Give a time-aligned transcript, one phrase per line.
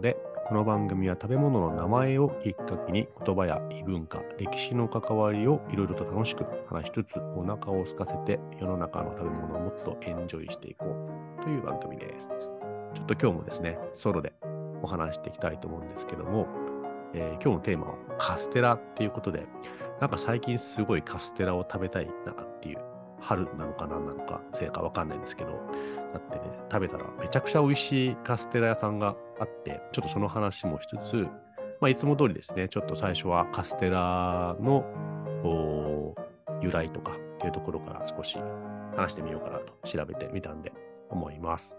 [0.00, 0.16] ことで、
[0.48, 12.28] この番組は食べ物の名前をきっかけに言葉や異文化、歴史の関わりをいろいろと楽しく話しつつ、お腹を空かせて世の中の食べ物をもっとエンジョイしていこうという番組です。
[12.94, 14.32] ちょっと今日もですね、ソロで
[14.82, 16.46] お話していきたいと思うんですけども、
[17.12, 19.44] えー今日のテーマはカステラっていうことで、
[20.00, 22.78] なんか最近すごいカステラを食べたいなっていう、
[23.20, 25.50] 春なのか何なのか、せいかわかんないんですけど、
[26.12, 31.28] だってね、食べたらめちゃくちゃ美味しいカステラ屋さんがあって、ちょっとその話もしつつ、
[31.80, 34.84] まあ、いつも通りですね、ちょっと最初はカステラの
[36.62, 38.38] 由来とかっていうところから少し
[38.96, 40.72] 話してみようかなと調べてみたんで
[41.08, 41.74] 思います。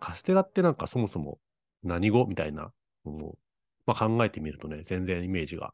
[0.00, 1.38] カステラってなんかそもそも
[1.82, 2.72] 何語みたいな
[3.04, 3.38] のを、
[3.86, 5.72] まあ、考えてみるとね、全然イメージが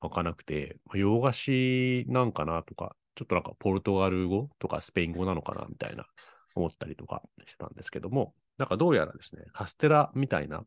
[0.00, 6.06] 湧かなくて、まあ洋菓子なんかなとか、ちょっとなんかポルトガル語とかスペイン語なのかなみたいな
[6.54, 10.64] 思ったりとかしてたんですけども、なんかどうやらですね、カステラみたいな、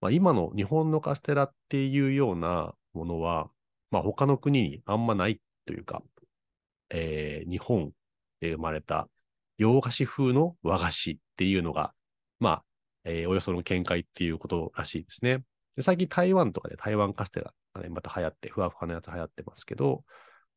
[0.00, 3.48] まあ、今の日本のカステラっていうようなものは、
[3.90, 6.02] まあ、他の国にあんまないというか、
[6.90, 7.92] えー日本
[8.40, 9.08] で生まれた
[9.58, 11.92] 洋菓子風の和菓子っていうのが、
[12.40, 12.64] まあ、
[13.04, 15.44] えーおよその見解っていうことらしいですね。
[15.76, 20.04] で最近台湾とかで台湾カステラがね、また流行って、ふわふわのやつ流行ってますけど、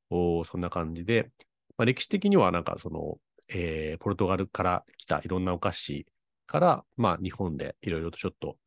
[0.09, 1.31] そんな感じで、
[1.78, 3.17] まあ、歴史的にはなんかその、
[3.50, 6.06] えーポルトガルから来たいろんなお菓子
[6.48, 8.58] から、まあ日本でいろいろとちょっと、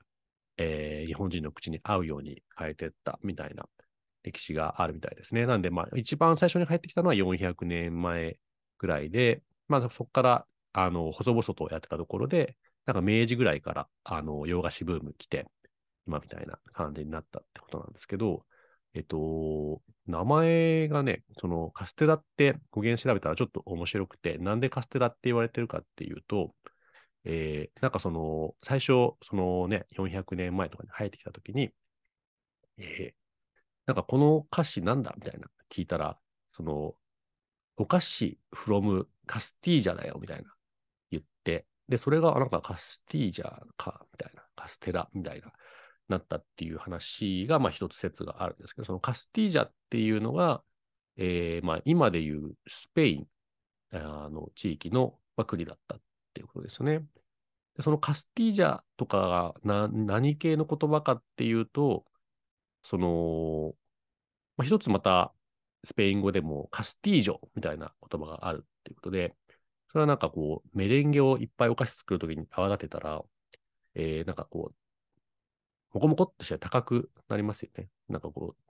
[0.56, 3.66] えー日本人の口に合うように変えていったみたいな
[4.22, 5.46] 歴史があるみたいですね。
[5.46, 8.38] なんで、まあ一番最初に入ってきたのは400年前
[8.78, 15.46] ぐらいで、まあそこから、あの、細々とやってたところで、なんか明治ぐらいから、あの、洋菓子ブーム来て、
[16.06, 18.44] 今みたいな感じになったってことなんですけど、
[18.98, 26.54] えっと、名前がね、そのカステラって語源調べたらちょっと面白くて、なんでカステラって言われてるかっていうと、
[27.24, 28.88] えーなんかその、最初、
[29.22, 31.72] そのね、400年前とかに入ってきたときに、
[32.78, 33.18] えー
[33.86, 36.18] なんかこの歌詞なんだみたいな聞いたら、
[36.52, 36.94] その、
[37.76, 40.54] お菓子 from カスティージャだよみたいな
[41.10, 45.52] 言って、で、それがなんかカスティージャか、みたいな、カステラみたいな、
[46.08, 50.62] なったっていう話が、まあ一つ説があるんですけど、そのカスティージャっていうのが、
[51.16, 53.26] えーまあ今でいうスペイン
[53.92, 55.14] の地域の、
[55.46, 56.00] 国だったっ
[56.34, 56.98] ていうことですよね。
[57.76, 62.04] でそのカスティージャとかが何系の言葉かっていうと、
[62.82, 63.74] その、
[64.56, 65.32] まあ、一つまた
[65.84, 69.36] スペイン語でもカスティージョみたいな言葉があるっていうことで、
[69.90, 73.22] それはなんかこう、メレンゲをいっぱいお菓子作るときに泡立てたら、
[73.94, 74.74] えー、なんかこう、
[75.98, 77.88] モコモコっとして高くなりますよね。
[78.08, 78.62] なんかこう、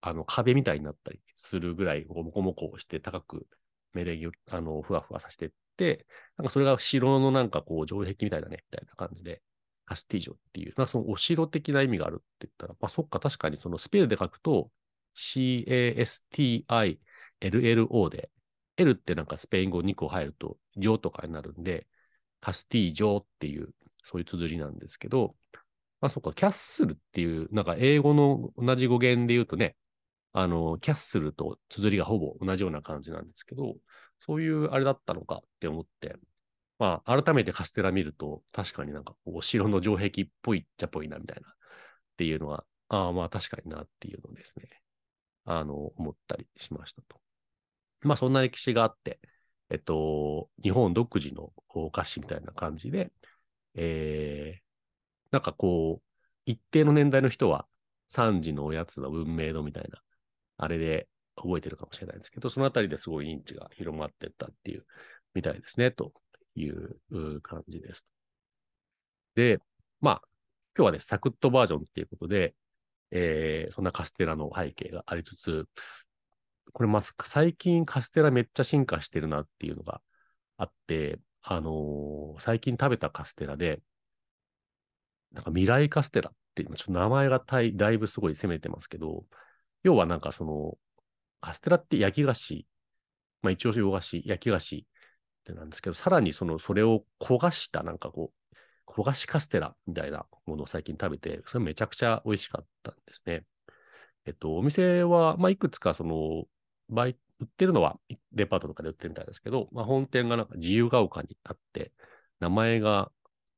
[0.00, 3.46] あの壁みたいになったりするぐらい、もこうモコモコをして高く
[3.92, 6.06] メレンゲを、あの、ふわふわさせてって、
[6.36, 9.42] なんかそれが城のなんかこう、城壁みたいだね、みたいな感じで、
[9.86, 14.72] カスティージョっていう、まあそのお城的な意味があるって言ったら、まあそっか、確かにそのスペルで書くと、
[15.14, 16.98] C-A-S-T-I-L-L-O
[18.10, 18.30] で、
[18.76, 21.86] L ってなんかスペイン語2個入ると、ジョとかになるんで、
[22.40, 23.74] カスティージョっていう、
[24.04, 25.36] そういう綴りなんですけど、
[26.00, 29.76] あそっか、キャッスルっていう、なんか英語の同じ語源で言うとね、
[30.32, 33.76] あの、キャッスルと綴りがほぼ同じような感じなんですけど、
[34.20, 36.16] そういうあれだったのかって思って、
[36.78, 41.52] まあ、改めてカステラ見ると、確かになんかお城の城壁っぽいっちゃっぽいな、みたいな、っ
[42.16, 44.68] ていうのは、ああ、まあ確かになっていうのですね、
[45.44, 47.20] あの、思ったりしましたと。
[48.02, 49.20] まあ、そんな歴史があって、
[49.70, 53.12] えっと、日本独自のお菓子みたいな感じで、
[53.74, 54.69] えー、
[55.30, 56.06] なんかこう、
[56.46, 57.66] 一定の年代の人は、
[58.08, 60.02] 3時のおやつの文明度みたいな、
[60.58, 64.86] あれで覚えてるかもしれないんですけど、そのあたりですごい認知が広まってったっていう、
[65.34, 66.12] みたいですね、と
[66.56, 68.04] いうう感じです。
[69.34, 69.58] で、
[70.00, 70.22] まあ、
[70.76, 72.54] 今日はね、サクッとバージョンっていうことで、
[73.12, 75.68] えーそんなカステラの背景がありつつ、
[76.72, 80.00] これまず最近カステラめっちゃ進化してるなっていうのが
[80.56, 83.82] あって、あのー最近食べたカステラで、
[85.32, 89.24] なんか未来カステラっていう、ちょっと名前がたいだいぶすごい攻めてますけど、
[89.82, 90.78] 要はなんかその、
[91.40, 92.66] カステラって焼き菓子、
[93.42, 94.84] まあ一応洋菓子、焼き菓子っ
[95.44, 98.32] てなんですけど、さらにその、それを焦がしたなんかこ
[98.88, 103.44] う、焦がしカステラみたいなものを最近食べて、それめちゃくちゃ美味しかったんですね。
[104.26, 106.46] えっと、お店は、まあいくつかその、
[106.88, 107.98] 売売ってるのは
[108.32, 111.92] デパートとかで売ってるみたいですけど、まあ本店がなんか自由が丘にあって、
[112.38, 113.10] 名前が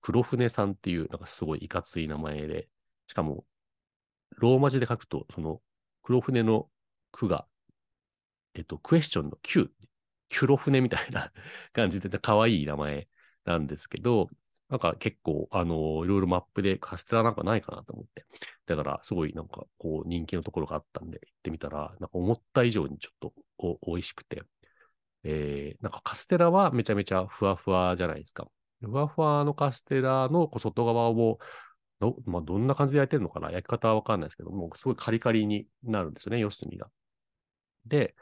[0.03, 2.69] 黒船さんっていう、なんかすごいいかつい名前で、
[3.07, 3.45] しかも、
[4.37, 5.63] ローマ字で書くと、その、
[6.03, 6.69] 黒船の
[7.13, 7.47] 句が、
[8.55, 9.71] えっと、クエスチョンの Q、
[10.29, 11.33] キュロ船みたいな
[11.73, 13.09] 感じで、可愛い名前
[13.45, 14.29] なんですけど、
[14.69, 18.25] なんか結構、あの、いろいろマップでカステラなんかないかなと思って。
[18.67, 24.43] だから、すごいなんか、こう、人気のところがあったんで、行ってみたら、なんか思った以上にちょっとお美味しくて、
[25.25, 28.49] えー、なんかカステラはめちゃめちゃふわふわじゃないですか。
[28.87, 31.39] ふわふわのカステラの外側を
[32.01, 33.51] ど、まあ、どんな感じで焼いてるのかな？
[33.51, 36.89] 焼き方はわかんないですけども、すごいカリカリになるんですよね、四隅が。
[37.87, 38.15] で、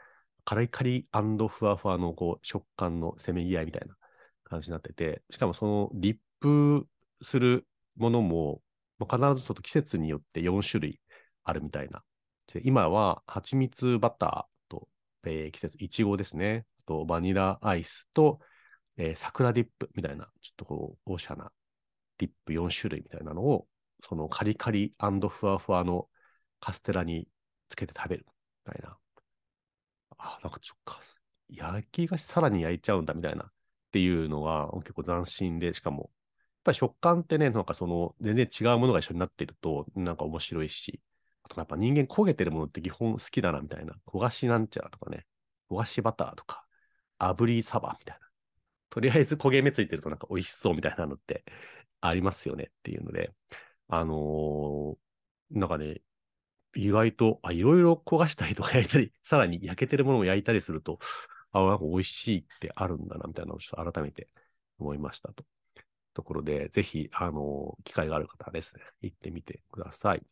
[0.45, 1.07] カリカリ
[1.49, 3.95] ふわふわのこう食感のせめぎ合いみたいな
[4.43, 6.87] 感じになってて、しかもそのリップ
[7.21, 7.65] する
[7.97, 8.61] ものも、
[8.99, 10.99] まあ、必ずちょっと季節によって4種類
[11.43, 12.03] あるみたいな。
[12.63, 14.87] 今は蜂蜜バターと、
[15.23, 16.65] えー、季節、いちごですね。
[16.85, 18.39] とバニラアイスと、
[19.01, 21.51] えー、桜ディップみたいな、ちょっとこう、おしゃな
[22.19, 23.67] ディップ4種類みたいなのを、
[24.07, 26.07] そのカリカリふわふわの
[26.59, 27.27] カステラに
[27.69, 28.25] つけて食べる
[28.67, 28.95] みたいな。
[30.19, 30.93] あ、なんかちょっと、
[31.49, 33.51] 焼き菓子さらに焼いちゃうんだみたいなっ
[33.91, 36.09] ていうのが結構斬新で、しかも、やっ
[36.65, 41.01] ぱり食感ってね、なんかその全然違うものが一緒になってると、なんか面白いし、
[41.41, 43.95] あとやっぱ人間焦げてるものって基本好きだなみたいな。
[44.05, 45.25] 焦がしなんちゃらとかね、
[45.71, 46.65] 焦がしバターとか、
[47.17, 48.30] 炙りサバみたいな。
[48.91, 51.43] とりあえず焦げ目ついてるとなんか美味しそうみたいなのって
[52.01, 53.31] ありますよねっていうので、
[53.87, 56.01] あのー、なんかね、
[56.75, 60.99] 意外と、あ、いろいろ焦がしたりとか焼いたり、 さらに焼けてるものを焼いたりすると、
[61.51, 64.29] あ、なんか美味しいってあるんだな、みたいなのをちょっと改めて
[64.77, 65.45] 思いましたと。
[66.13, 70.25] ところで、ぜひ、あのー、機会がある方はですね、行ってみてください。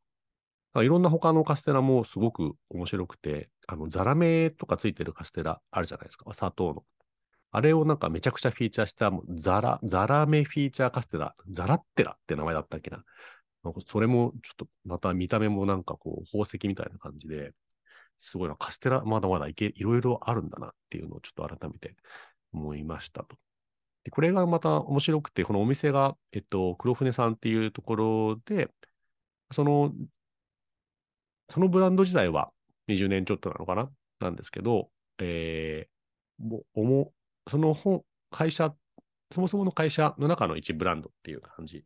[0.75, 6.31] いろんな他のカステラもすごく面白くて、あの、ザラメとかついてるカステラあるじゃないですか。
[6.33, 6.85] 砂糖の。
[7.51, 13.03] あれをなんかめちゃくちゃフィーチャーした、ザラ、ザラメフィーチャーカステラ、ザラッテラって名前だったっけな。
[13.63, 17.53] なんかそれもちょっとまた見た目もなんかこう宝石みたいな感じで、
[18.19, 21.95] すごいな、カステラまだまだいけ、いろいろあるんだなっていうのをちょっと改めて
[22.53, 23.37] 思いましたと。
[24.03, 28.69] で、これがまた面白くて、このお店が、えっと、黒船さんっていうところで、
[29.51, 29.93] その、
[31.49, 32.51] そのブランド自体は
[32.87, 33.89] 20年ちょっとなのかな？
[34.19, 37.11] なんですけど、えー、も、おも、
[37.49, 38.75] その本、会社、
[39.31, 41.83] そもそもの会社の中の一ブランドっていう感じで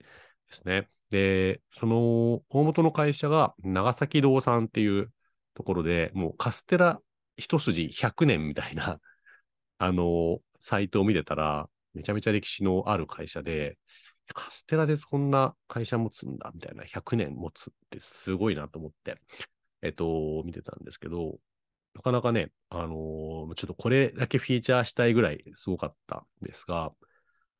[0.51, 0.89] すね。
[1.09, 5.11] で、その大元の会社が長崎堂さんっていう
[5.53, 6.99] ところで、もうカステラ
[7.37, 8.99] 一筋100年みたいな、
[9.77, 13.77] あの、サイトを見てたら、めちゃめちゃ歴史のある会社で、
[14.33, 19.19] カステラでそんな会社持つんだ、みたいな、100年持つってすごいなと思って、
[19.81, 21.39] えっと、見てたんですけど、
[21.95, 26.91] なかなかね、あのー、ちょっとこれだけフィーチャーしたいぐらいすごかったんですが、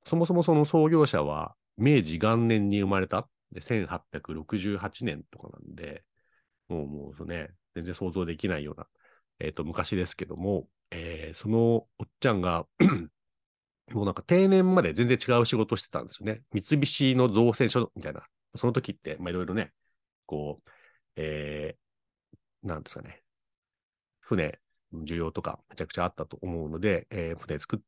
[0.05, 6.03] そもそもその創業者は明治元年に生まれたで、1868年とかなんで、
[6.67, 8.87] もう、もうね、全然想像できないような、
[9.39, 12.65] えっ、ー、と、昔ですけども、えー、そのおっちゃんが
[13.93, 16.43] もうなんか定年まで全然違う仕事してたんですよね。
[16.51, 18.25] 三菱の造船所みたいな。
[18.55, 19.73] その時って、まあいろいろね、
[20.25, 20.69] こう、
[21.15, 23.22] えー、なんですかね。
[24.23, 24.59] 船、
[24.93, 27.83] 需要とかめちゃくちゃあったと思うので、えー、船作る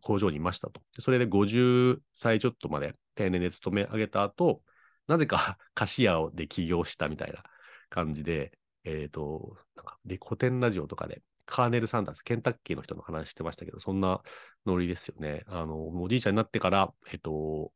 [0.00, 0.80] 工場にいましたと。
[0.98, 4.62] それで50歳ちょっとまで定年で勤め上げた後、
[5.06, 7.42] なぜか 菓子屋で起業したみたいな
[7.88, 8.52] 感じで、
[8.84, 14.22] えっ、ー、と、なんか、で古典ラジオとかで、カーネル・サンダース、ケンタッキーの人の話してましたけど、そんな
[14.66, 15.42] ノリですよね。
[15.46, 17.72] あの、おじいちゃんになってから、えっ、ー、と、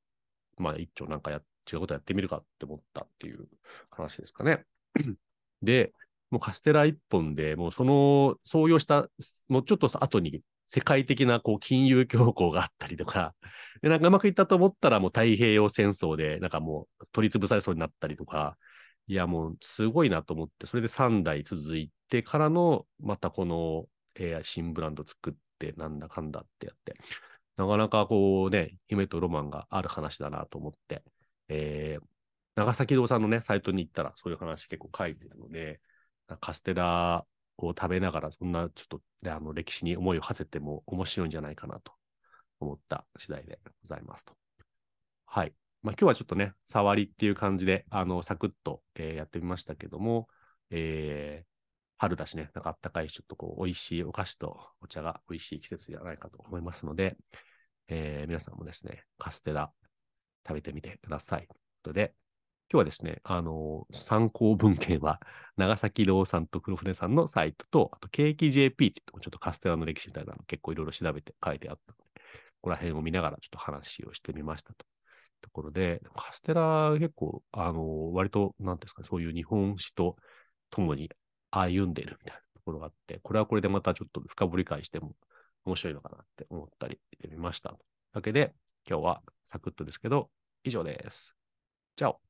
[0.56, 3.48] まあ、一丁なんかや、違うことやってみるかって思ったっていう
[3.90, 4.64] 話ですかね。
[5.62, 5.92] で、
[6.34, 9.08] もうカステラ一本で、もうその創業した、
[9.48, 13.36] もうちょっと後に世界的なこう金融恐慌があったりとか、
[13.82, 18.58] で、なんかうまくいったと思ったらもう太平洋戦争で、なんかもう取り潰されそうになったりとか、
[19.06, 23.86] いやもうすごいなと思って、それで3代続いてからの、またこの、
[24.16, 26.96] えー、新ブランド作って、なんだかんだってやって、
[27.56, 31.04] なかなかこうね、夢とロマンがある話だなと思って、
[31.48, 32.04] えー、
[32.56, 35.80] 長崎堂さんのね、サイトに行ったらそういう話結構書いてるので、
[36.40, 37.24] カステラ
[37.58, 41.92] を食べながら、そんなちょっと、ね、あの歴史に思いを馳せても面白いんじゃないかなと
[42.60, 44.34] 思った次第でございますと。
[45.26, 45.54] はい。
[45.82, 50.28] まあ、今日はちょっとね、触りっていう感じで、あの、サクッと、えー、やってみましたけども、
[50.70, 51.46] えー、
[51.98, 57.16] 春だしね、なんかあったかいし、ちょっとこう、美味しいお菓子とお茶が美味しい季節じゃないかと思いますので、
[57.88, 59.72] えー、皆さんもですね、カステラ
[60.46, 61.40] 食べてみてください。
[61.40, 62.14] ということで、
[62.74, 65.20] 今日はですね、あの、参考文献は、
[65.56, 74.84] 長崎堂さんと黒船さんのサイトと、あと、ケーキ JP ってちょっとカステラの歴史みたいなの結構いろいろ調べて書いてあったので、ここら辺を見ながらちょっと話をしてみましたと。
[75.40, 80.16] ところで、カステラ結構、あの、割と、なんですかね、そういう日本史と
[80.70, 81.12] 共に
[81.52, 85.14] 歩んでいるみたいなところがあって、これはこれでまたちょっと深掘り返しても
[85.64, 87.68] 面白いのかなって思ったりしてみました。
[87.68, 87.80] という
[88.14, 88.52] わけで、
[88.84, 90.28] 今日はサクッとですけど、
[90.64, 91.36] 以上です。
[91.94, 92.23] チャオ